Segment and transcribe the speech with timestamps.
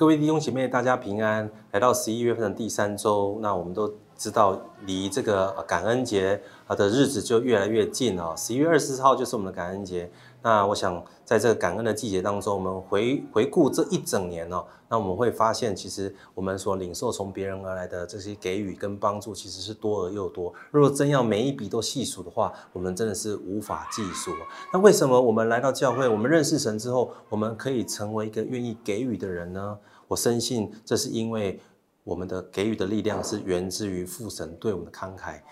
[0.00, 1.50] 各位弟兄姐妹，大家平安！
[1.72, 8.34] 来到十一月份的第三周，那我们都知道，离这个感恩节啊的日子就越来越近了。
[8.34, 10.10] 十一月二十四号就是我们的感恩节。
[10.42, 20.52] 那我想，在这个感恩的季节当中，我们回回顾这一整年哦，那我们会发现，其实我们所领受从别人而来的这些给予跟帮助，其实是多而又多。
[20.70, 24.32] 如果真要每一笔都细数的话，我们真的是无法计数。
[24.72, 29.78] 那为什么我们来到教会，我们认识神之后，我们可以成为一个愿意给予的人呢？
[30.08, 31.60] 我深信，这是因为
[32.02, 35.42] 我们的给予的力量是源自于父神对我们的慷慨。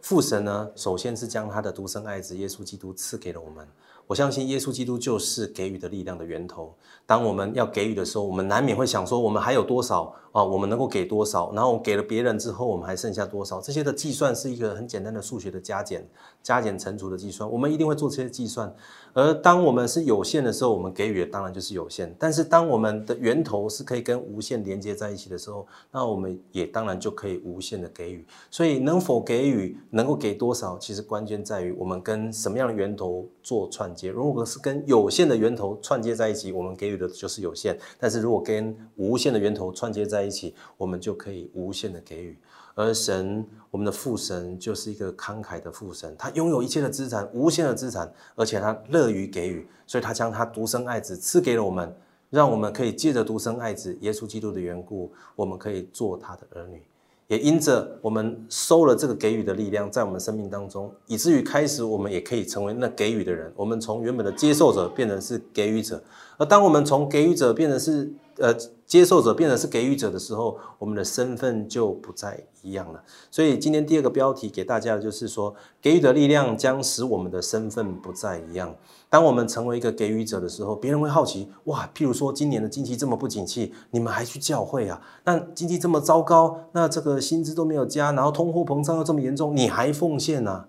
[0.00, 3.68] 父神呢，首先是将他的独生爱子耶稣基督赐给了我们。
[4.08, 6.74] 我相信耶稣基督就是给予的力量的源头。
[7.04, 10.42] 当我们要给予的时候，我们难免会想说，我们还有多少啊？
[10.42, 11.52] 我们能够给多少？
[11.52, 13.60] 然后给了别人之后，我们还剩下多少？
[13.60, 16.08] 这些的计算是一个很简单的数学的加减、
[16.42, 17.48] 加减乘除的计算。
[17.50, 18.74] 我们一定会做这些计算。
[19.12, 22.14] 而当我们是有限的时候，我们给予的当然就是有限。
[22.18, 28.26] 但是当我们的源头是可以跟无限连接在一起的时候，那我们也当然就可以无限的给予。
[28.50, 33.94] 所以能否给予，能够给多少，其实关键在于我们跟什么样的源头做串。
[34.06, 42.38] 如果是跟有限的源头串接在一起，我们给予的就是有限；但是如果跟无限的源头串接在一起，我们就可以无限的给予。
[42.74, 51.92] 而神，我们的父神就是一个慷慨的父神，他拥有一切的资产，无限的资产，而且他乐于给予，所以他将他独生爱子赐给了我们，
[52.30, 56.80] 让我们可以借着独生爱子耶稣基督的缘故，我们可以做他的儿女。
[57.28, 63.52] 也因着我们收了这个给予的力量，在我们生命当中，以至于开始我们也可以成为那给予的人。
[63.54, 66.02] 我们从原本的接受者变成是给予者，
[66.38, 68.56] 而当我们从给予者变成是呃。
[68.88, 73.04] 接受者变成是给予者的时候，我们的身份就不再一样了。
[73.30, 78.74] 所以今天第二个标题给大家的就是说，给予的力量将使我们的身份不再一样。
[79.10, 84.98] 当我们成为一个给予者的时候，别人会好奇：哇，譬如说今年的经济这么不景气，你们还去教会啊？
[85.24, 90.64] 那经济这么糟糕，那这个薪资都没有加，然后通货膨胀又这么严重，你还奉献呢？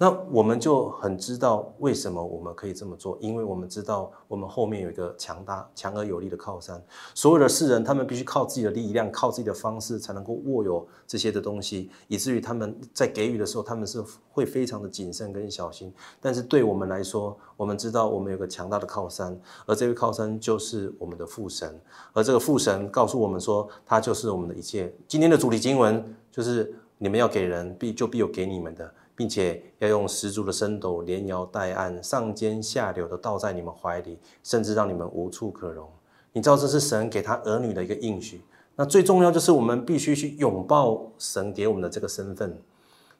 [0.00, 6.80] 那我们就很知道为什么我们可以这么做，因为我们知道我们后面有一个强大、强而有力的靠山。
[7.16, 14.00] 所有的世人，他们必须靠自己的力量、靠自己的方式，才能够握有这些的东西，以至于他们在给予的时候，他们是
[14.30, 15.92] 会非常的谨慎跟小心。
[16.20, 19.36] 但是对我们来说，我们知道我们有个强大的靠山，
[19.66, 21.76] 而这位靠山就是我们的父神，
[22.12, 24.94] 而这个父神告诉我们说，他就是我们的一切。
[25.08, 28.94] 今天的主题经文就是：你们要给人，必就必有给你们的。
[29.18, 35.88] 并且要用十足的深斗，连摇带按，上尖下流的倒在你们怀里，甚至让你们无处可容。
[36.32, 38.42] 你知道这是神给他儿女的一个应许。
[38.76, 42.56] 那最重要就是我们必须去拥抱神给我们的这个身份。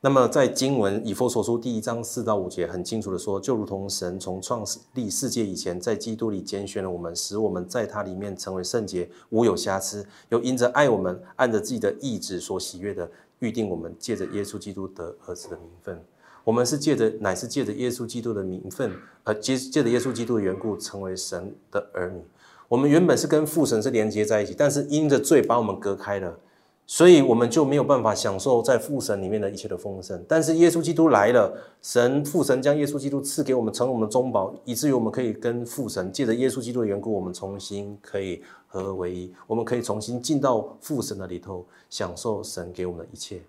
[0.00, 13.08] 那么在经文以佛所书第一章四到五节，很清楚的说，就如同神从创立世界以前，在基督里拣选了我们，使我们在他里面成为圣洁，无有瑕疵，又因着爱我们，按着自己的意志所喜悦的。
[13.44, 16.02] 预定我们借着耶稣基督得儿子的名分，
[16.44, 18.90] 我们是借着乃是借着耶稣基督的名分，
[19.22, 22.22] 而借借着耶稣基督的缘故成为神的儿女。
[22.68, 26.38] 我们原本是跟父神是连接在一起，但是因着罪把我们隔开了。
[26.86, 31.50] 所以我们就没有办法享受在父神里面的一切的丰盛，但是耶稣基督来了，
[31.80, 43.40] 神父神将耶稣基督赐给我们，成为我们的中保，以至于我们可以跟父神借着耶稣基督的缘故，我们重新可以合而为一，我们可以重新进到父神的里头，享受神给我们的一切。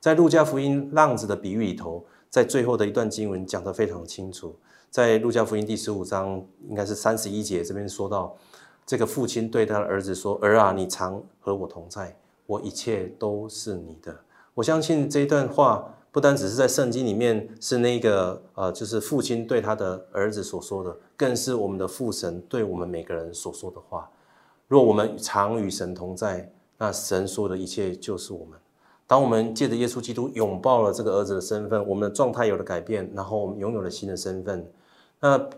[0.00, 4.56] 在路加福音浪子的比喻里头，在最后的一段经文讲得非常清楚，
[4.90, 8.36] 在路加福音第十五章应该是三十一节这边说到，
[8.84, 12.16] 这个父亲对他的儿子说：“儿啊，你常和我同在。”
[12.52, 14.14] 我一切都是你的。
[14.54, 24.10] 我相信这一段话不单只是在圣经里面是那个呃，就是父亲对他的儿子所说的，更是我们的父神对我们每个人所说的话。
[24.68, 28.58] 若我们常与神同在，那神说的一切就是我们。
[29.06, 34.70] 当我们借着耶稣基督拥抱了这个儿子的身份，我们的状态有了改变，然后我们拥有了新的身份。
[35.22, 35.48] 那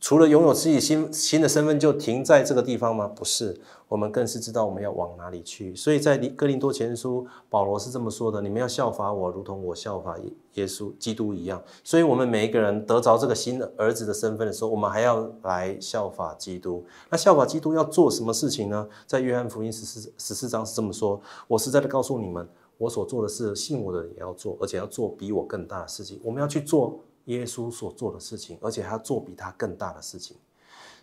[0.00, 3.08] 除了拥有自己新新的身份就停在这个地方吗？
[3.08, 5.74] 不是，我们更是知道我们要往哪里去。
[5.74, 10.16] 所以在哥林多前书，保罗是这么说的：你们要效法我，如同我效法
[10.54, 11.60] 耶稣基督一样。
[11.82, 16.86] 所以，我们每一个人得着这个新的儿子的身份的时候，我们还要来效法基督。
[17.10, 18.86] 那效法基督要做什么事情呢？
[19.04, 26.20] 在约翰福音十四十四章是这么说：我实在的告诉你们，我所做的事，信我的也要做，而且要做比我更大的事情。
[26.22, 27.00] 我们要去做。
[27.28, 30.36] 耶稣所做的事情，而且他做比他更大的事情。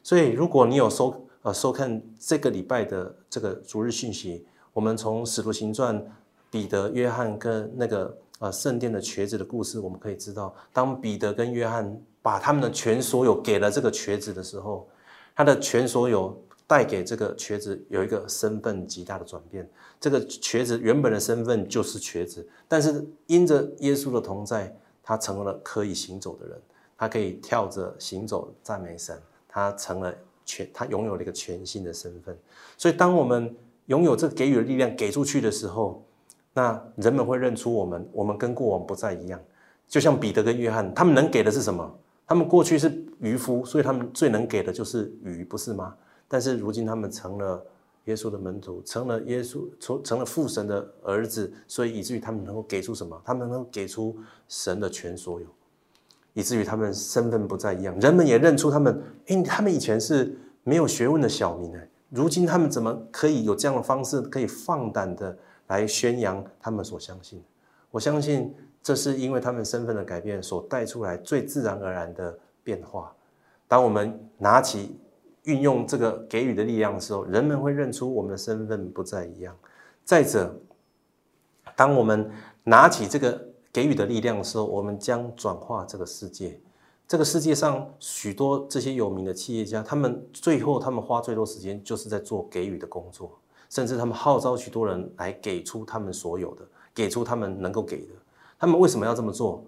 [0.04, 6.06] 所以，如果你有收呃收看这个礼拜的这个逐日讯息，我们从使徒行传
[6.52, 14.88] 彼得、约翰跟那个呃圣殿的瘸子的故事，我们可以知道，当彼得跟约翰把他们的全所有给了这个瘸子的时候，
[15.36, 19.68] 他的全所有带给这个瘸子有一个身份极大的转变。
[20.00, 24.76] 这个瘸子原本的身份就是瘸子，但是因着耶稣的同在，
[25.08, 26.60] 他成了可以行走的人，
[26.98, 29.16] 他可以跳着行走赞美神，
[29.48, 30.12] 他成了
[30.44, 32.36] 全，他拥有了一个全新的身份。
[32.76, 33.56] 所以，当我们
[33.86, 36.04] 拥有这给予的力量给出去的时候，
[36.56, 39.40] 那人们会认出我们，我们跟过往不再一样。
[39.88, 41.96] 就像彼得跟约翰，他们能给的是什么？
[42.26, 45.96] 他们过去是渔夫，所以他们最能给的就是鱼，不是吗？
[46.28, 47.64] 但是如今他们成了
[48.06, 53.22] 耶稣的门徒，成了耶稣成成了父神的儿子，所以以至于他们能够给出什么？
[53.24, 54.18] 他们能够给出
[54.48, 55.48] 神的全所有，
[56.34, 59.02] 以至于他们身份不再一样，人们也认出他们。
[59.28, 65.38] 哎，他们以前是没有学问的小民哎，如今他们怎么可以有这样的方式，可以放胆的
[65.68, 67.44] 来宣扬他们所相信？
[67.92, 68.54] 我相信。
[68.86, 73.12] 这是因为他们身份的改变所带出来最自然而然的变化。
[73.68, 74.96] 当我们拿起
[75.46, 79.58] 运用这个给予的力量的时候，人们会认出我们的身份不再一样。
[80.04, 80.56] 再者，
[81.76, 82.30] 当我们
[82.64, 86.60] 拿起这个给予的力量的时候，我们将转化这个世界。
[87.08, 93.40] 这个世界上许多这些有名的企业家，他们最后他们花最多时间就是在做给予的工作，
[93.70, 98.14] 甚至他们号召许多人来给出他们所有的，给出他们能够给的。
[98.58, 99.64] 他们为什么要这么做？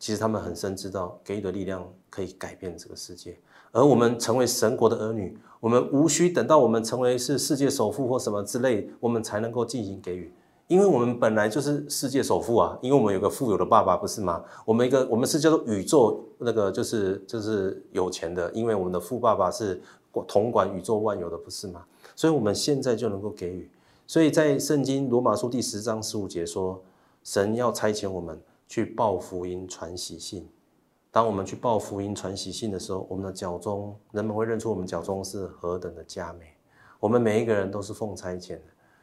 [0.00, 3.38] 其实他们很深知道，给予的力量可以改变这个世界。
[3.72, 10.32] 而我们成为神国的儿女，我们无需等到我们成为是世界首富或什么之类，我们才能够进行给予。
[10.66, 14.42] 因为我们本来就是世界首富啊，因为我们有个富有的爸爸，不是吗？
[14.64, 19.80] 我们一个我们是叫做宇宙那个就是就是有钱的，因为我们的富爸爸是
[20.28, 21.84] 统管宇宙万有的，不是吗？
[22.14, 23.70] 所以我们现在就能够给予。
[24.06, 26.82] 所以在圣经罗马书第十章十五节说。
[27.22, 30.48] 神要差遣我们去报福音、传喜信。
[31.12, 36.46] 当我们去报福音、传喜信的时候，我们的脚中人们会认出我们脚中是何等的佳美。
[37.00, 38.62] 我们每一个人都是奉差遣的。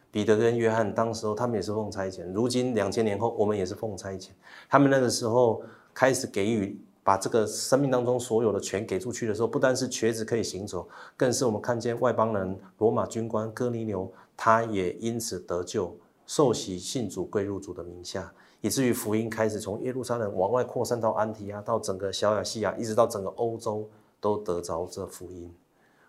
[0.10, 2.26] 彼得跟约翰当时候他们也是奉差遣。
[2.32, 4.30] 如今两千年后，我们也是奉差遣。
[4.70, 5.62] 他们那个时候
[5.94, 10.88] 开始给予，把这个生命当中所有的权给出去的时候，不单是瘸子可以行走，
[11.18, 15.94] 更是我们看见外邦人罗马军官哥尼流，他也因此得救。
[16.26, 23.88] 受洗信主归入主的名下，以至于福音开始从耶路撒冷往外扩散到安提亚，到整个小亚细亚，一直到整个欧洲
[24.20, 25.54] 都得着这福音。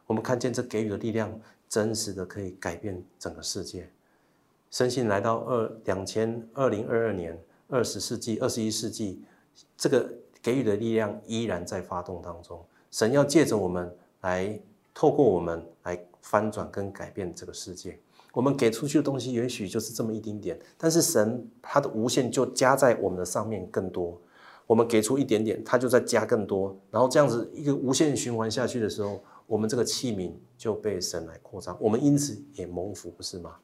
[0.07, 1.31] 我们看见这给予的力量，
[1.69, 3.89] 真实的可以改变整个世界。
[4.71, 9.23] 深信来到二两千二零二二年二十世纪二十一世纪，
[9.77, 10.11] 这个
[10.43, 12.63] 给予的力量依然在发动当中。
[12.91, 14.59] 神要借着我们来，
[14.95, 17.99] 透过我们来翻转跟改变这个世界。
[18.33, 24.21] 我们给出去的东西也许就是这么一丁点，但是神他的无限就加在我们的上面更多。
[24.67, 33.57] 我们给出一点点，他就在加更多，然后这样子一个无限循环下去的时候，我们这个器皿就被神来扩张，我们因此也蒙福，不是吗？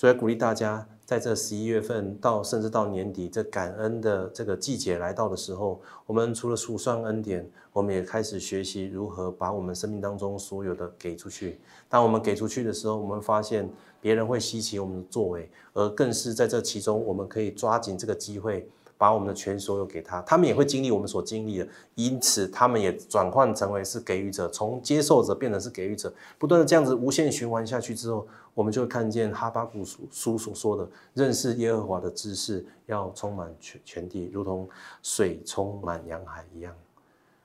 [0.00, 11.60] 所以鼓励大家，在这十一月份到甚至到年底，这感恩的这个季节来到的时候，我们除了数算恩典，我们也开始学习如何把我们生命当中所有的给出去。
[11.86, 13.68] 当我们给出去的时候，我们发现
[14.00, 18.66] 别人会稀奇我们的作为，而更是在这其中，我们可以抓紧这个机会。
[19.00, 34.68] 把我们的全所有给他，他们也会经历我们所经历的，因此他们也转换成为是给予者，从接受者变成是给予者，不断的这样子无限循环下去之后，我们就会看见哈巴谷书书所说的，认识耶和华的知识要充满全全地，如同
[35.02, 36.70] 水充满洋海一样。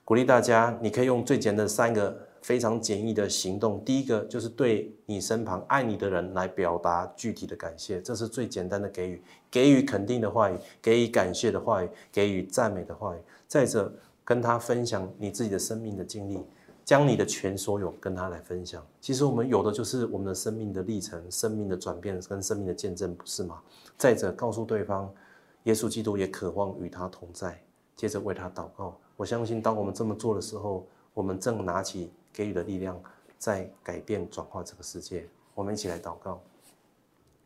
[0.04, 2.18] 鼓励大家，你可以用最简单的三个。
[2.46, 13.20] 非常简易的行动，第一个就是对你身旁爱你的人来表达具体的感谢，这是最简单的给予，给予肯定的话语，给予感谢的话语，给予赞美的话语。
[13.48, 13.92] 再者，
[14.24, 16.40] 跟他分享你自己的生命的经历，
[16.84, 18.86] 将你的全所有跟他来分享。
[19.02, 23.60] 其实我们有的就是我们的生命的历程、生命的转变跟生命的见证，不是吗？
[23.98, 25.12] 再者，告诉对方，
[25.64, 27.60] 耶稣基督也渴望与他同在，
[27.96, 28.96] 接着为他祷告。
[29.18, 30.86] 我相信，当我们这么做的时候，
[31.16, 32.12] 我们正拿起。
[32.36, 33.02] 给予的力量
[33.38, 35.26] 在改变、转化这个世界。
[35.54, 36.42] 我们一起来祷告。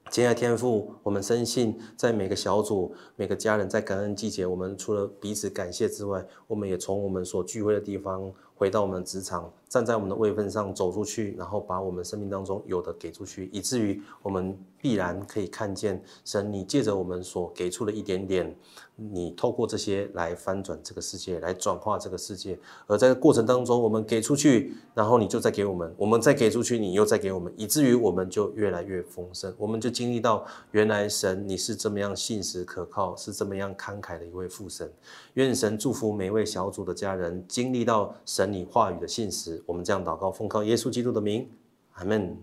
[0.10, 9.52] 亲爱的天父，我们深信，在每个小组、每个家人在感恩季节，我们除了彼此感谢之外，我们也从我们所聚会的地方回到我们的职场。
[9.70, 18.58] 站在我们的位分上走出去，然后把我们生命当中有的给出去，以至于我们必然可以看见神，你借着我们所给出的一点点，
[18.96, 22.58] 你透过这些来翻转这个世界，来转化这个世界。
[22.88, 29.54] 而在过程当中，我们给出去，然后你就再给我们，我们再给出去，你又再给我们，以至于我们就越来越丰盛。
[29.56, 34.92] 我们就经历到，原来神你是这么样信实可靠，是这么样慷慨的一位父神。
[35.36, 39.64] 愿神祝福每位小组的家人，经历到神你话语的信实。
[39.66, 41.50] 我们这样祷告，奉靠耶稣基督的名。
[41.94, 42.38] 阿门。